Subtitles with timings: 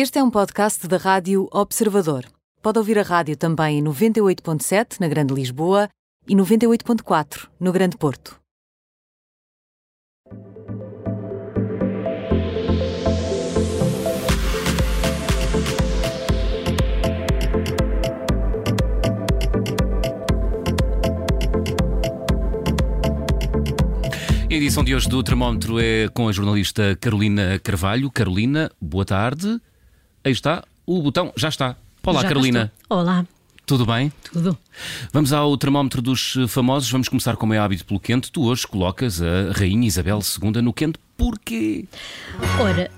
[0.00, 2.24] Este é um podcast da Rádio Observador.
[2.62, 5.88] Pode ouvir a rádio também em 98.7 na Grande Lisboa
[6.28, 8.38] e 98.4 no Grande Porto.
[24.48, 28.08] A edição de hoje do Termómetro é com a jornalista Carolina Carvalho.
[28.12, 29.60] Carolina, boa tarde.
[30.28, 31.74] Aí está, o botão já está.
[32.04, 32.70] Olá, Já Carolina.
[32.82, 32.98] estou.
[32.98, 33.24] Olá,
[33.64, 34.12] Tudo bem?
[34.30, 34.58] tudo.
[35.10, 36.90] Vamos ao termómetro dos famosos.
[36.90, 38.30] Vamos começar, como é hábito, pelo quente.
[38.30, 40.98] Tu hoje colocas a Rainha Isabel II no quente.
[41.16, 41.86] Porquê?
[42.60, 42.90] Ora,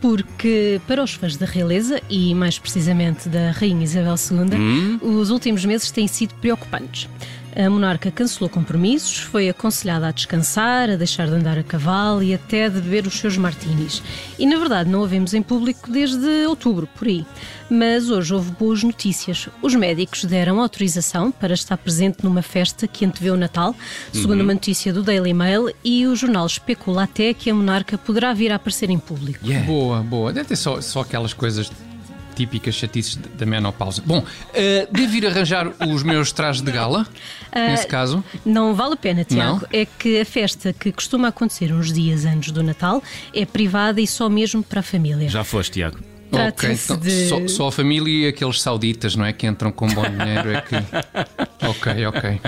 [0.00, 5.66] porque para os fãs da realeza e mais precisamente da Rainha Isabel II, os últimos
[5.66, 7.06] meses têm sido preocupantes.
[7.54, 12.32] A monarca cancelou compromissos, foi aconselhada a descansar, a deixar de andar a cavalo e
[12.32, 14.02] até de beber os seus martinis.
[14.38, 17.26] E na verdade não a vemos em público desde outubro, por aí.
[17.70, 19.48] Mas hoje houve boas notícias.
[19.60, 23.74] Os médicos deram autorização para estar presente numa festa que antevê o Natal,
[24.12, 28.32] segundo uma notícia do Daily Mail, e o jornal especula até que a monarca poderá
[28.32, 29.46] vir a aparecer em público.
[29.46, 29.66] Yeah.
[29.66, 30.32] Boa, boa.
[30.32, 31.70] Deve ter só, só aquelas coisas
[32.34, 34.02] típicas chatices da menopausa.
[34.04, 37.06] Bom, eh, devo ir arranjar os meus trajes de gala,
[37.54, 38.24] nesse caso.
[38.44, 39.60] Não vale a pena, Tiago.
[39.60, 39.68] Não?
[39.72, 43.02] É que a festa que costuma acontecer uns dias antes do Natal
[43.34, 45.28] é privada e só mesmo para a família.
[45.28, 45.98] Já foste, Tiago.
[46.34, 49.34] Ok, então, de- só, só a família e aqueles sauditas, não é?
[49.34, 50.76] Que entram com bom dinheiro é que.
[51.68, 52.40] Ok, ok.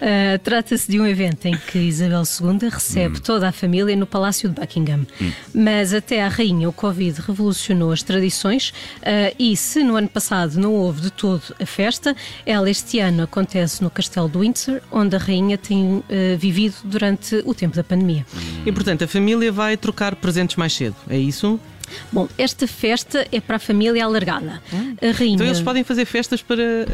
[0.00, 3.20] Ah, Trata-se de um evento em que Isabel II recebe Hum.
[3.22, 5.06] toda a família no Palácio de Buckingham.
[5.54, 10.58] Mas até à rainha o Covid revolucionou as tradições ah, e se no ano passado
[10.58, 15.16] não houve de todo a festa, ela este ano acontece no Castelo de Windsor, onde
[15.16, 18.24] a rainha tem ah, vivido durante o tempo da pandemia.
[18.64, 21.58] E portanto a família vai trocar presentes mais cedo, é isso?
[22.12, 24.62] Bom, esta festa é para a família alargada.
[25.02, 25.34] A rainha.
[25.34, 26.86] Então eles podem fazer festas para, eh,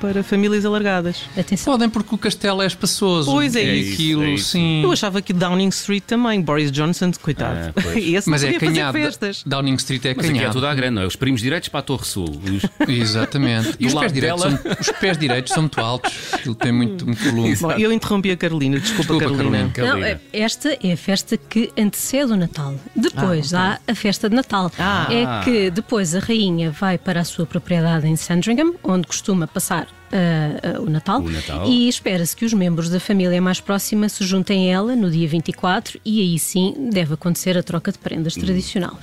[0.00, 1.22] para famílias alargadas.
[1.36, 1.72] Atenção.
[1.72, 3.30] Podem porque o castelo é espaçoso.
[3.30, 4.48] Pois é E isso, aquilo, é isso.
[4.50, 4.82] sim.
[4.82, 7.72] Eu achava que Downing Street também, Boris Johnson, coitado.
[7.76, 7.98] Ah.
[7.98, 8.92] Esse Mas é canhado.
[8.98, 9.42] festas.
[9.46, 10.52] Downing Street é Mas aqui é canhado.
[10.54, 11.06] tudo à grande, não é?
[11.06, 12.28] Os primos direitos para a Torre Sul.
[12.28, 13.74] Os- Exatamente.
[13.80, 16.12] E os pés, direitos são, os pés direitos são muito altos.
[16.32, 17.56] Aquilo tem muito, muito volume.
[17.56, 19.70] Bom, eu interrompi a Carolina, desculpa, Desculpa, Carolina.
[19.72, 19.96] Carolina.
[20.00, 22.74] Não, é- esta é a festa que antecede o Natal.
[22.94, 24.70] Depois Ah, há a festa de Natal.
[24.78, 25.08] Ah.
[25.10, 29.88] É que depois a rainha vai para a sua propriedade em Sandringham, onde costuma passar
[30.12, 31.20] ah, ah, o Natal.
[31.20, 31.66] O Natal.
[31.66, 35.26] E espera-se que os membros da família mais próxima se juntem a ela no dia
[35.26, 38.40] 24 e aí sim deve acontecer a troca de prendas Hum.
[38.42, 38.98] tradicional.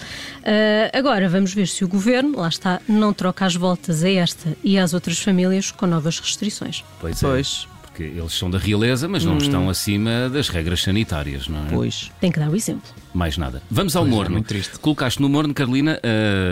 [0.45, 4.55] Ah, agora vamos ver se o governo, lá está, não troca as voltas a esta
[4.63, 6.83] e às outras famílias com novas restrições.
[7.01, 7.27] Pois é.
[7.27, 11.69] Pois, Porque eles são da realeza, mas não estão acima das regras sanitárias, não é?
[11.69, 12.09] pois.
[12.19, 12.89] Tem que dar o exemplo.
[13.13, 13.61] Mais nada.
[13.69, 14.31] Vamos ao Pois é, morno.
[14.31, 14.79] muito triste.
[14.79, 15.99] Colocaste no morno, Carolina,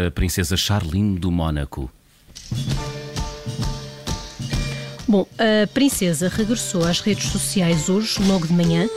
[0.07, 1.89] a princesa Charlene do Mónaco.
[5.07, 8.87] Bom, a princesa regressou às redes sociais hoje, logo de manhã,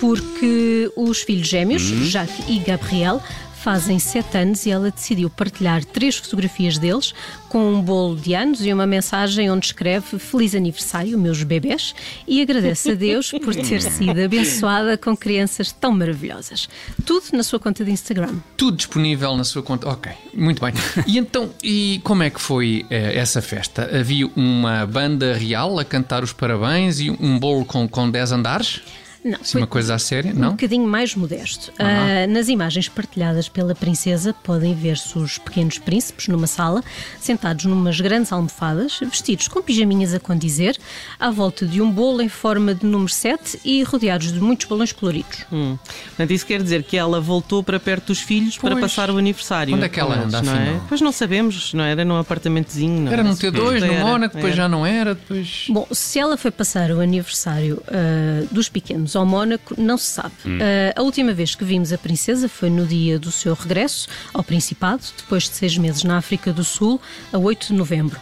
[0.00, 3.22] porque os filhos gêmeos, Jacques e Gabriel,
[3.62, 7.14] fazem sete anos e ela decidiu partilhar três fotografias deles
[7.48, 11.94] com um bolo de anos e uma mensagem onde escreve Feliz aniversário, meus bebés,
[12.26, 16.68] e agradece a Deus por ter sido abençoada com crianças tão maravilhosas.
[17.06, 18.34] Tudo na sua conta de Instagram.
[18.56, 19.88] Tudo disponível na sua conta.
[19.88, 20.74] Ok, muito bem.
[21.06, 23.88] E então, e como é que foi eh, essa festa?
[23.96, 28.80] Havia uma banda real a cantar os parabéns e um bolo com, com 10 andares?
[29.24, 30.32] Não, Assim, uma coisa a séria?
[30.32, 30.50] um Não?
[30.50, 31.72] bocadinho mais modesto.
[31.78, 36.82] Ah, nas imagens partilhadas pela princesa podem ver-se os pequenos príncipes numa sala,
[37.20, 40.76] sentados numas grandes almofadas, vestidos com pijaminhas a condizer,
[41.20, 44.90] à volta de um bolo em forma de número 7 e rodeados de muitos balões
[44.92, 45.44] coloridos.
[45.52, 45.78] Hum.
[46.08, 48.80] Portanto, isso quer dizer que ela voltou para perto dos filhos para Pois.
[48.80, 49.74] passar o aniversário.
[49.74, 50.62] Onde é que ela anda, eles, não é?
[50.62, 50.84] afinal?
[50.88, 53.02] Pois não sabemos, não era num apartamentozinho.
[53.02, 53.12] Não.
[53.12, 54.62] Era num T2, no Mónaco, depois era.
[54.62, 55.66] já não era, depois.
[55.68, 60.32] Bom, se ela foi passar o aniversário ah, dos pequenos ao Mónaco, não se sabe.
[60.44, 64.42] Ah, a última vez que vimos a princesa foi no dia do seu regresso ao
[64.42, 67.00] Principado, depois de seis meses na África do Sul,
[67.32, 68.20] a 8 de novembro.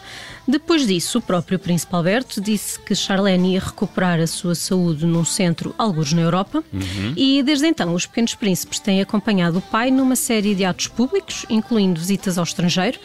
[0.50, 5.24] Depois disso, o próprio Príncipe Alberto disse que Charlene ia recuperar a sua saúde num
[5.24, 6.64] centro, alguns na Europa,
[7.16, 11.46] e desde então os pequenos príncipes têm acompanhado o pai numa série de atos públicos,
[11.48, 12.98] incluindo visitas ao estrangeiro,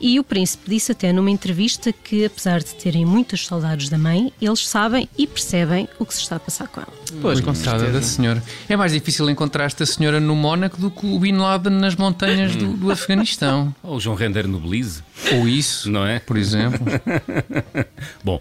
[0.00, 4.32] e o príncipe disse até numa entrevista que, apesar de terem muitas saudades da mãe,
[4.40, 6.92] eles sabem e percebem o que se está a passar com ela.
[7.20, 8.42] Pois, com Coitada da senhora.
[8.68, 12.56] É mais difícil encontrar esta senhora no Mónaco do que o Bin Laden nas montanhas
[12.56, 13.74] do, do Afeganistão.
[13.82, 16.18] Ou o João Render no Belize, Ou isso, não é?
[16.18, 16.80] por exemplo.
[18.24, 18.40] Bom,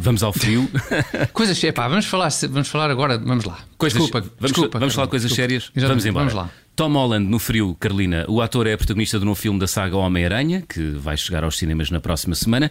[0.00, 0.70] Vamos ao frio.
[1.32, 3.58] Coisas, epá, vamos falar, vamos falar agora, vamos lá.
[3.76, 4.78] Coisas, desculpa, vamos, desculpa.
[4.78, 5.42] vamos falar de coisas desculpa.
[5.48, 5.72] sérias?
[5.74, 6.26] Exatamente, Vamos embora.
[6.26, 6.50] Vamos lá.
[6.78, 8.24] Tom Holland no frio, Carolina.
[8.28, 11.90] O ator é protagonista do novo filme da saga Homem-Aranha, que vai chegar aos cinemas
[11.90, 12.70] na próxima semana.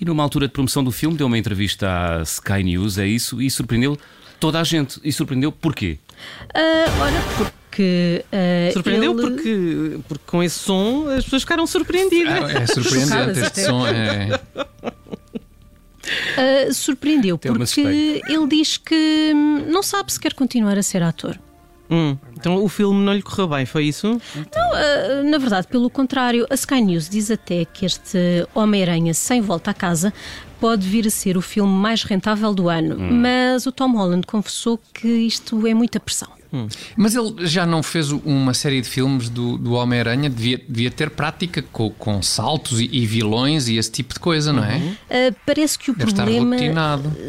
[0.00, 1.88] E numa altura de promoção do filme, deu uma entrevista
[2.20, 3.98] à Sky News, é isso, e surpreendeu
[4.38, 5.00] toda a gente.
[5.02, 5.98] E surpreendeu porquê?
[6.54, 8.24] Ah, ora, porque.
[8.32, 12.34] ah, Surpreendeu ele- porque, porque com esse som as pessoas ficaram surpreendidas.
[12.34, 13.84] Ah, É surpreendente este som.
[13.88, 14.40] É...
[16.38, 21.02] Ah, surpreendeu me porque ele diz que hum, não sabe se quer continuar a ser
[21.02, 21.36] ator.
[21.90, 24.08] Hum, então o filme não lhe correu bem, foi isso?
[24.08, 29.40] Não, ah, na verdade, pelo contrário, a Sky News diz até que este Homem-Aranha sem
[29.40, 30.12] volta a casa
[30.60, 32.96] pode vir a ser o filme mais rentável do ano.
[32.96, 33.20] Hum.
[33.20, 36.37] Mas o Tom Holland confessou que isto é muita pressão.
[36.96, 41.10] Mas ele já não fez uma série de filmes do, do Homem-Aranha, devia, devia ter
[41.10, 44.80] prática com, com saltos e, e vilões e esse tipo de coisa, não é?
[45.10, 46.56] Ah, parece que o Deve problema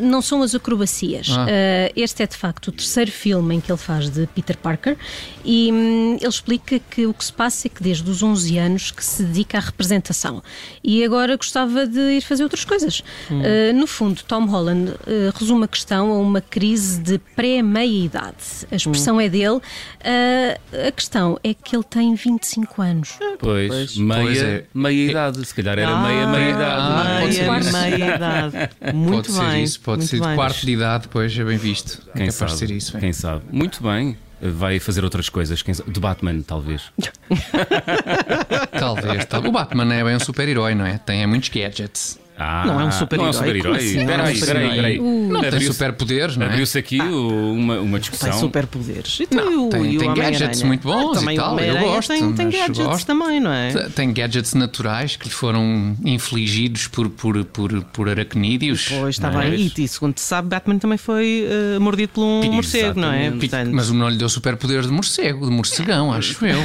[0.01, 1.29] não são as acrobacias.
[1.31, 1.45] Ah.
[1.49, 4.97] Ah, este é de facto o terceiro filme em que ele faz de Peter Parker
[5.43, 8.91] e hum, ele explica que o que se passa é que desde os 11 anos
[8.91, 10.41] que se dedica à representação
[10.83, 13.03] e agora gostava de ir fazer outras coisas.
[13.29, 13.41] Hum.
[13.43, 14.93] Ah, no fundo, Tom Holland
[15.37, 18.65] resume a questão a uma crise de pré-meia-idade.
[18.71, 19.61] A expressão é dele.
[20.03, 20.59] Ah,
[20.89, 23.11] a questão é que ele tem 25 anos.
[23.39, 23.95] Pois, Pois.
[23.97, 24.63] meia, Pois é.
[24.73, 25.45] meia idade.
[25.45, 26.81] Se calhar era Ah, meia, meia idade.
[26.81, 27.21] ah, não é?
[27.21, 27.71] pode ser meia, isso.
[27.71, 28.69] meia idade.
[28.93, 29.51] Muito pode bem.
[29.51, 30.35] ser isso, pode muito ser de bem.
[30.35, 32.01] quarto de idade, depois é bem visto.
[32.13, 32.51] é Quem capaz sabe?
[32.57, 32.97] ser isso.
[32.97, 32.99] é.
[32.99, 33.43] Quem sabe?
[33.49, 34.17] Muito bem.
[34.41, 35.61] Vai fazer outras coisas.
[35.61, 35.91] Quem sabe?
[35.91, 36.83] De Batman, talvez.
[38.79, 39.25] Talvez.
[39.25, 40.97] tal- O Batman é bem um super-herói, não é?
[40.97, 42.19] Tem muitos gadgets.
[42.41, 43.17] Ah, Não é um super-herói.
[43.17, 43.77] Não é um super-herói.
[43.77, 43.97] Assim?
[43.99, 44.99] Espera Não é aí, espera aí.
[44.99, 46.49] Não tem superpoderes, não é?
[46.49, 48.31] Abriu-se aqui o- uma, uma Tem discussão.
[48.39, 49.19] superpoderes.
[49.19, 52.45] Então, Não, tem- tem gadgets muito bons Ah, também e tal, eu gosto, Tem, tem
[52.45, 53.05] mas gadgets gosto.
[53.05, 53.71] também, não é?
[53.93, 58.87] Tem gadgets naturais que lhe foram infligidos por, por, por, por aracnídeos.
[58.89, 59.49] Pois está é?
[59.51, 59.71] bem.
[59.77, 62.55] E, e segundo se sabe, Batman também foi eh, mordido por um Exatamente.
[62.55, 63.31] morcego, não é?
[63.31, 66.59] Pic- Portanto, Mas não lhe deu superpoderes de morcego, de morcegão, acho eu.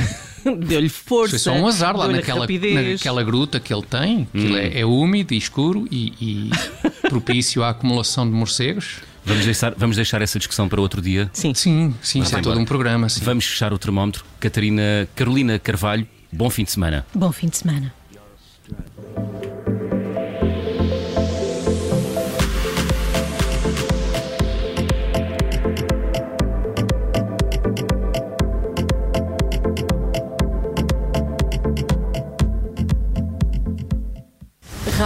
[0.66, 1.30] deu-lhe força.
[1.30, 2.92] Foi só um azar lá naquela, rapidez.
[3.00, 4.28] naquela gruta que ele tem.
[4.34, 4.58] Aquilo Hum.
[4.58, 6.50] é, é úmido e escuro e, e
[7.08, 8.96] propício à acumulação de morcegos.
[9.24, 11.30] Vamos deixar, vamos deixar essa discussão para outro dia.
[11.32, 11.54] Sim.
[11.54, 13.08] Sim, sim, isso é todo um programa.
[13.08, 13.20] Sim.
[13.24, 14.24] Vamos fechar o termómetro.
[14.38, 17.06] Catarina Carolina Carvalho, bom fim de semana.
[17.14, 17.92] Bom fim de semana.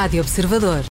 [0.08, 0.84] Rádio Observador.